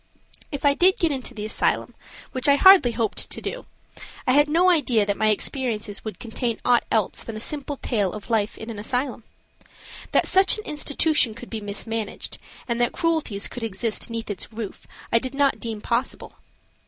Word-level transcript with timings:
If 0.51 0.65
I 0.65 0.73
did 0.73 0.97
get 0.97 1.11
into 1.11 1.35
the 1.35 1.45
asylum, 1.45 1.93
which 2.31 2.47
I 2.47 2.55
hardly 2.55 2.93
hoped 2.93 3.29
to 3.29 3.39
do, 3.39 3.67
I 4.25 4.31
had 4.31 4.49
no 4.49 4.71
idea 4.71 5.05
that 5.05 5.15
my 5.15 5.27
experiences 5.27 6.03
would 6.03 6.17
contain 6.17 6.59
aught 6.65 6.85
else 6.91 7.23
than 7.23 7.35
a 7.35 7.39
simple 7.39 7.77
tale 7.77 8.11
of 8.13 8.31
life 8.31 8.57
in 8.57 8.71
an 8.71 8.79
asylum. 8.79 9.25
That 10.11 10.27
such 10.27 10.57
an 10.57 10.65
institution 10.65 11.35
could 11.35 11.51
be 11.51 11.61
mismanaged, 11.61 12.39
and 12.67 12.81
that 12.81 12.93
cruelties 12.93 13.47
could 13.47 13.61
exist 13.61 14.09
'neath 14.09 14.31
its 14.31 14.51
roof, 14.51 14.87
I 15.13 15.19
did 15.19 15.35
not 15.35 15.59
deem 15.59 15.81
possible. 15.81 16.33